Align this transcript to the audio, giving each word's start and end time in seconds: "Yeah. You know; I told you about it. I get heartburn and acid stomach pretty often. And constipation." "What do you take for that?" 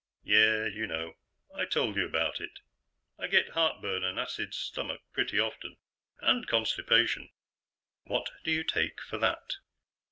"Yeah. 0.23 0.65
You 0.65 0.87
know; 0.87 1.13
I 1.55 1.65
told 1.65 1.95
you 1.95 2.03
about 2.07 2.41
it. 2.41 2.57
I 3.19 3.27
get 3.27 3.49
heartburn 3.49 4.03
and 4.03 4.19
acid 4.19 4.55
stomach 4.55 5.01
pretty 5.13 5.39
often. 5.39 5.77
And 6.21 6.47
constipation." 6.47 7.29
"What 8.05 8.31
do 8.43 8.49
you 8.49 8.63
take 8.63 8.99
for 8.99 9.19
that?" 9.19 9.57